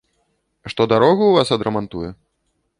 Што 0.73 0.87
дарогу 0.95 1.19
ў 1.27 1.33
вас 1.37 1.53
адрамантуе? 1.59 2.09